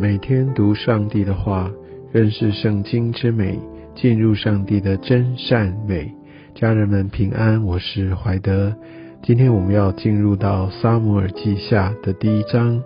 [0.00, 1.70] 每天读上帝的话，
[2.10, 3.60] 认识圣经之美，
[3.94, 6.10] 进入上帝的真善美。
[6.54, 8.74] 家人们平安，我是怀德。
[9.22, 12.82] 今天我们要进入到撒母耳记下的第一章，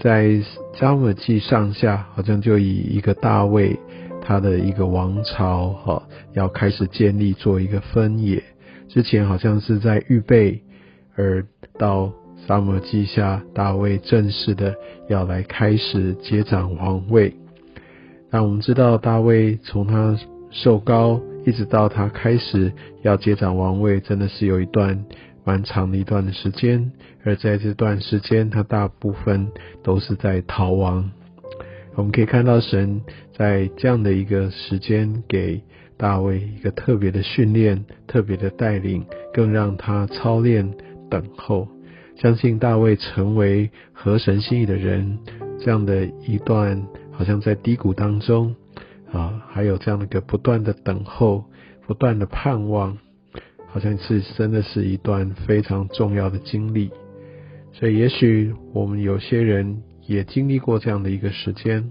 [0.00, 0.40] 在
[0.74, 3.78] 撒母耳记上下，好像就以一个大卫
[4.20, 6.02] 他的一个王朝哈，
[6.32, 8.42] 要开始建立做一个分野。
[8.88, 10.60] 之前好像是在预备，
[11.14, 11.46] 而
[11.78, 12.12] 到。
[12.46, 14.76] 撒母记下，大卫正式的
[15.08, 17.34] 要来开始接掌王位。
[18.30, 20.16] 那我们知道，大卫从他
[20.50, 22.72] 受高，一直到他开始
[23.02, 25.04] 要接掌王位，真的是有一段
[25.44, 26.92] 蛮长的一段的时间。
[27.24, 29.48] 而在这段时间，他大部分
[29.82, 31.10] 都是在逃亡。
[31.96, 33.00] 我们可以看到，神
[33.36, 35.60] 在这样的一个时间，给
[35.96, 40.72] 大卫一个特别的训练、特别的带领，更让他操练
[41.10, 41.66] 等候。
[42.16, 45.18] 相信大卫成为合神心意的人，
[45.60, 48.54] 这样的一段好像在低谷当中
[49.12, 51.44] 啊，还有这样的一个不断的等候、
[51.86, 52.96] 不断的盼望，
[53.68, 56.90] 好像是真的是一段非常重要的经历。
[57.74, 61.90] 所以，也许我们有些人也经历过这样的一个时间，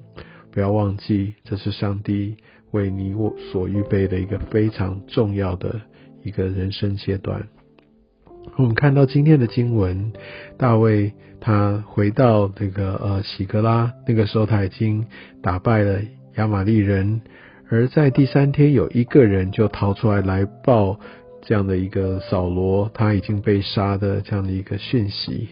[0.52, 2.38] 不要忘记，这是上帝
[2.72, 5.80] 为你我所预备的一个非常重要的
[6.23, 7.48] 一个人生阶段。
[8.58, 10.14] 我们看到今天的经文，
[10.58, 15.06] 大卫他回到这个呃喜格拉，那个时候他已经
[15.42, 16.00] 打败了
[16.36, 17.22] 亚玛利人，
[17.70, 21.00] 而在第三天有一个人就逃出来来报
[21.42, 25.50] 这样的一个扫罗他已经被杀的这样的一个讯息。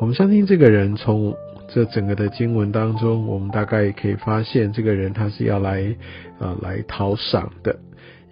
[0.00, 1.36] 我们相信这个人从
[1.68, 5.94] 这整个的经文当中，我们大概可以发现这个人他是要来
[6.38, 7.78] 啊来讨赏的。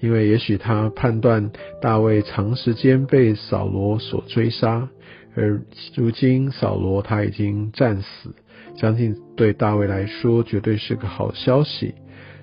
[0.01, 4.89] 因为也许他判断大卫长时间被扫罗所追杀，
[5.35, 5.61] 而
[5.97, 8.35] 如今扫罗他已经战死，
[8.77, 11.95] 相信对大卫来说绝对是个好消息，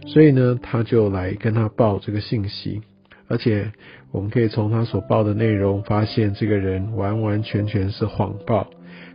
[0.07, 2.81] 所以呢，他就来跟他报这个信息，
[3.27, 3.71] 而且
[4.11, 8.69] 我们可以从他所报的内容发现，这个人完完全全是谎报。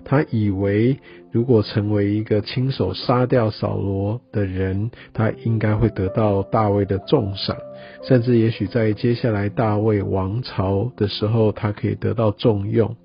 [0.05, 0.99] 他以为，
[1.31, 7.57] 如果成为一个亲手杀掉扫罗的人，他应该会得到大卫的重赏，
[8.03, 12.97] 甚至也许在接下来大卫王朝的时候，他可以得到重用。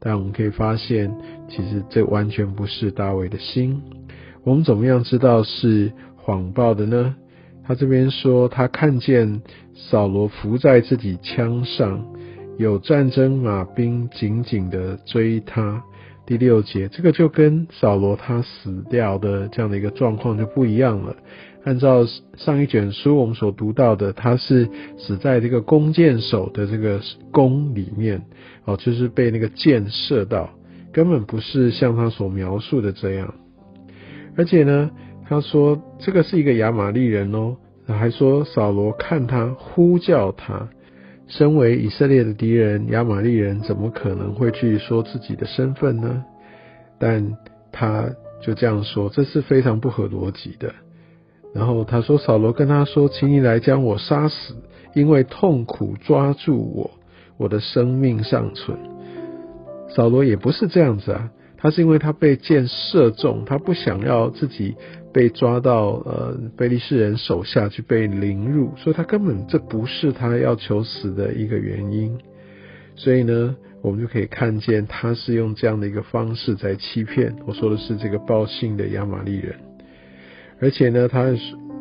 [0.00, 1.14] 但我们可以发现，
[1.48, 3.82] 其实这完全不是大卫的心。
[4.44, 7.16] 我们怎么样知道是谎报的呢？
[7.64, 9.42] 他这边说，他看见
[9.74, 12.06] 扫罗伏在自己枪上，
[12.56, 15.82] 有战争马兵紧紧的追他。
[16.28, 21.16] 第六节，这个就跟扫罗他死掉的这样的一个状况就不一样了。
[21.64, 22.04] 按照
[22.36, 24.68] 上一卷书我们所读到的，他是
[24.98, 27.00] 死在这个弓箭手的这个
[27.32, 28.22] 弓里面，
[28.66, 30.50] 哦，就是被那个箭射到，
[30.92, 33.32] 根本不是像他所描述的这样。
[34.36, 34.90] 而且呢，
[35.26, 37.56] 他说这个是一个亚玛利人哦，
[37.86, 40.68] 还说扫罗看他呼叫他。
[41.28, 46.24] 身为以色列的敌人，亚玛利人怎么可能会去说自己的身份呢？
[46.98, 47.36] 但
[47.70, 48.08] 他
[48.40, 50.74] 就这样说，这是非常不合逻辑的。
[51.54, 54.56] 然后他说：“扫罗跟他说，请你来将我杀死，
[54.94, 56.90] 因为痛苦抓住我，
[57.36, 58.78] 我的生命尚存。”
[59.94, 61.30] 扫罗也不是这样子啊。
[61.58, 64.76] 他是因为他被箭射中，他不想要自己
[65.12, 72.16] 被抓到呃菲利士人手下去被凌辱，所以他根本这不是他要求死的一个原因。
[72.94, 77.34] 所以呢，我们就可以看见他是用这样的一个方式在欺骗。
[77.46, 79.54] 我说的是这个报信的亚玛利人，
[80.60, 81.34] 而且呢，他。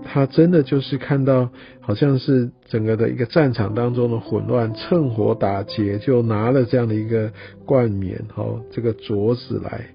[0.10, 1.50] 他真的就是看到，
[1.82, 7.32] 好像是整个的一个战场当中的混乱，趁火打劫，就拿了这样的一个
[7.66, 9.86] 冠冕，哦，这个镯子来，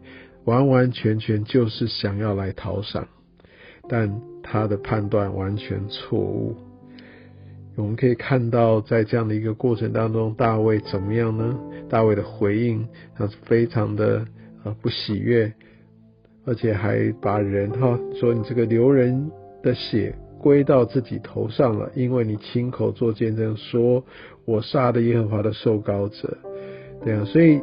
[0.45, 3.09] 完完全全就是想要来讨赏，
[3.89, 6.55] 但他的判断完全错误。
[7.75, 11.59] 我们可以看到，在这样的一个过程当中，大卫怎么样呢？
[11.89, 12.87] 大卫的回应，
[13.17, 14.25] 他是非常的
[14.63, 15.53] 呃不喜悦，
[16.45, 19.31] 而且还把人哈说你这个留人。
[19.63, 24.05] 的血归到自己头上了，因为你亲口做见证，说
[24.45, 26.37] 我杀的耶和华的受膏者，
[27.05, 27.61] 对啊，所以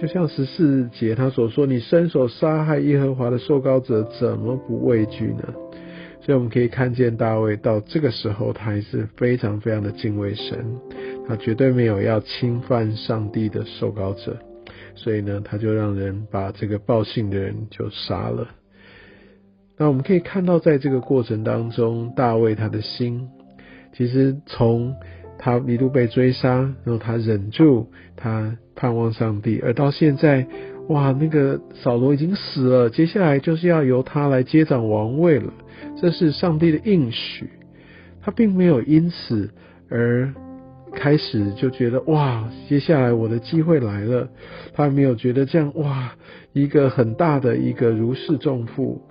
[0.00, 5.52] 就像十四节他所说，你伸手杀害耶和华的受膏者，怎么不畏惧呢？
[6.20, 10.64] 所以我们可以看见大卫到这个时候，他还是非常非常的敬畏神，
[11.26, 14.36] 他绝对没有要侵犯上帝的受膏者，
[14.94, 18.46] 所以呢，他就让人把这个报信的人就杀了。
[19.78, 23.28] 那我们可以看到，在这个过程当中，大卫他的心，
[23.92, 24.94] 其实从
[25.38, 30.46] 他一路被追杀，然后他忍住，他盼望上帝，而到现在，
[30.88, 35.52] 哇，那个扫罗已经死了，接下来就是要由他来接掌王位了，
[36.00, 37.50] 这是上帝的应许。
[38.20, 39.50] 他并没有因此
[39.88, 40.32] 而
[40.94, 44.28] 开始就觉得哇，接下来我的机会来了。
[44.74, 46.12] 他没有觉得这样哇，
[46.52, 49.02] 一个很大的一个如释重负，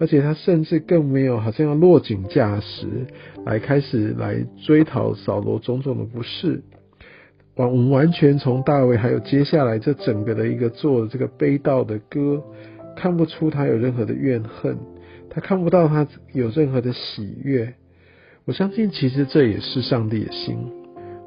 [0.00, 2.86] 而且他甚至更没有好像要落井下石
[3.44, 6.62] 来开始来追讨扫罗种种的不是。
[7.56, 12.40] 完，我们完全从大卫还有接下来这整个的一个做这个悲悼的歌，
[12.96, 14.78] 看不出他有任何的怨恨，
[15.28, 17.74] 他看不到他有任何的喜悦。
[18.44, 20.56] 我相信，其实这也是上帝的心，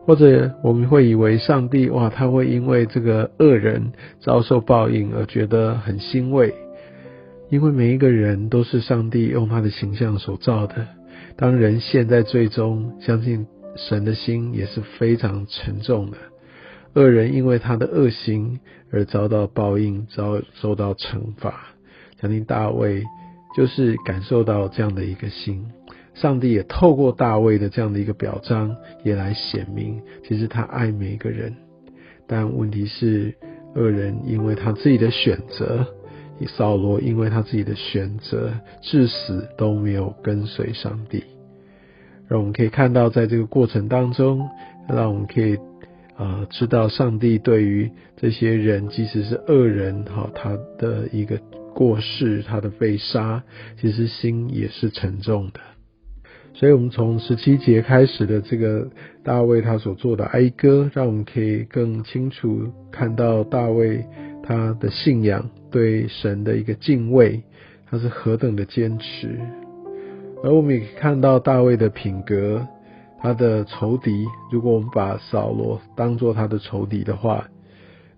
[0.05, 3.91] 或者我们会以为上帝哇，他会因为这个恶人
[4.21, 6.53] 遭受报应而觉得很欣慰，
[7.51, 10.87] 因为每一个人都是上帝用他的形象所造的。
[11.35, 13.45] 当人陷在最终，相信。
[13.77, 16.17] 神的心也是非常沉重的，
[16.93, 18.59] 恶人因为他的恶行
[18.91, 21.67] 而遭到报应，遭受到惩罚。
[22.19, 23.01] 相信大卫
[23.55, 25.71] 就是感受到这样的一个心，
[26.13, 28.75] 上帝也透过大卫的这样的一个表彰，
[29.05, 31.55] 也来显明，其实他爱每一个人。
[32.27, 33.33] 但问题是，
[33.73, 35.87] 恶人因为他自己的选择，
[36.47, 38.51] 扫罗因为他自己的选择，
[38.81, 41.23] 至死都没有跟随上帝。
[42.27, 44.49] 让我们可以看到，在这个过程当中，
[44.87, 45.57] 让我们可以
[46.17, 51.37] 呃知道，上帝对于这些人，即使是恶人，哈，他的一个
[51.73, 53.43] 过世，他的被杀，
[53.79, 55.59] 其实心也是沉重的。
[56.53, 58.89] 所以，我们从十七节开始的这个
[59.23, 64.05] 大卫他所做的哀歌，让我们可以更清楚看到大卫
[64.43, 67.41] 他的信仰对神的一个敬畏，
[67.89, 69.39] 他是何等的坚持。
[70.43, 72.67] 而我们也看到大卫的品格，
[73.19, 74.25] 他的仇敌。
[74.51, 77.47] 如果我们把扫罗当做他的仇敌的话，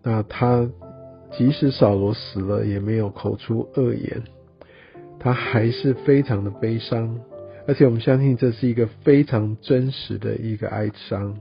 [0.02, 0.68] 那他
[1.38, 4.24] 即使扫罗死了，也没有口出恶言，
[5.20, 7.20] 他还是非常的悲伤。
[7.68, 11.38] 而且我们相信这是一个非常真实的一个哀伤。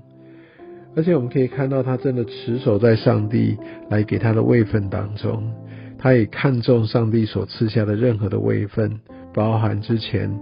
[0.94, 3.56] 而且我们可以看到，他真的持守在上帝
[3.88, 5.52] 来给他的位分当中，
[6.02, 8.98] 他也看重上帝所赐下的任何的位分，
[9.32, 10.36] 包含之前。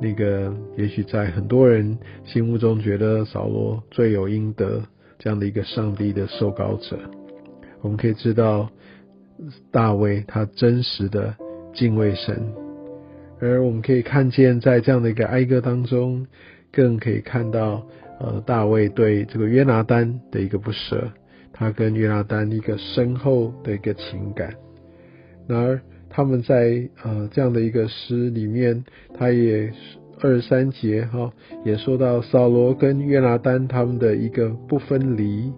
[0.00, 4.82] 那个也许在很多人心目中觉得扫罗罪有应得
[5.18, 6.98] 这样的一个上帝的受膏者，
[7.80, 8.70] 我们可以知道
[9.70, 11.34] 大卫他真实的
[11.74, 12.52] 敬畏神，
[13.40, 16.26] 而我们可以看见在这样的一个哀歌当中，
[16.70, 17.82] 更可以看到
[18.20, 21.10] 呃大卫对这个约拿丹的一个不舍，
[21.54, 24.54] 他跟约拿丹一个深厚的一个情感，
[25.46, 25.80] 然而。
[26.08, 28.82] 他们在呃这样的一个诗里面，
[29.18, 29.70] 他也
[30.22, 31.30] 二三节哈
[31.62, 35.52] 也说到扫罗跟约拿丹他们的一个不分离。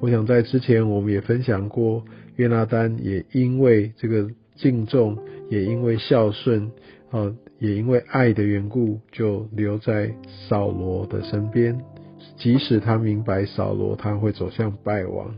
[0.00, 2.04] 我想在之前我们也分享过，
[2.36, 5.16] 约拿丹也因为这个敬重，
[5.48, 6.70] 也因为孝顺，
[7.10, 10.12] 啊也因为爱的缘故，就留在
[10.48, 11.80] 扫罗的身边，
[12.36, 15.34] 即使他明白扫罗他会走向败亡。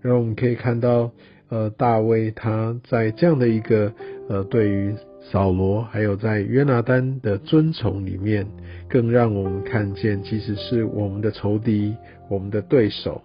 [0.00, 1.12] 然后我们可以看到。
[1.54, 3.92] 呃，大卫他在这样的一个
[4.28, 4.92] 呃，对于
[5.30, 8.44] 扫罗还有在约拿丹的尊崇里面，
[8.88, 11.94] 更让我们看见，其实是我们的仇敌，
[12.28, 13.22] 我们的对手，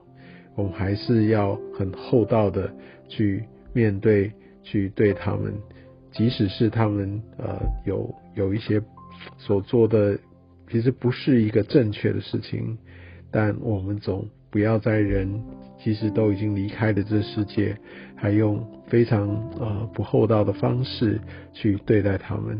[0.56, 2.72] 我们还是要很厚道的
[3.08, 5.52] 去面对，去对他们，
[6.12, 8.80] 即使是他们呃有有一些
[9.40, 10.16] 所做的，
[10.70, 12.78] 其实不是一个正确的事情，
[13.32, 15.42] 但我们总不要在人。
[15.82, 17.78] 其实都已经离开了这世界，
[18.16, 19.28] 还用非常
[19.60, 21.20] 呃不厚道的方式
[21.54, 22.60] 去对待他们，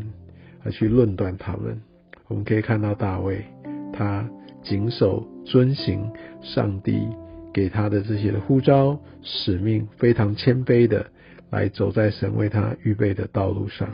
[0.64, 1.80] 而去论断他们。
[2.28, 3.44] 我们可以看到大卫，
[3.92, 4.28] 他
[4.62, 6.10] 谨守遵行
[6.40, 7.06] 上帝
[7.52, 11.04] 给他的这些的呼召使命，非常谦卑的
[11.50, 13.88] 来走在神为他预备的道路上。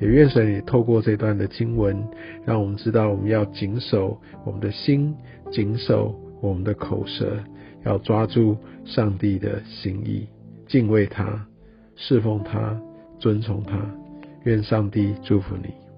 [0.00, 2.02] 也愿神也透过这段的经文，
[2.44, 5.14] 让我们知道我们要谨守我们的心，
[5.52, 7.38] 谨守我们的口舌。
[7.84, 10.26] 要抓住上帝的心意，
[10.66, 11.46] 敬畏他，
[11.96, 12.80] 侍奉他，
[13.18, 13.78] 尊崇他。
[14.44, 15.89] 愿上帝祝福你。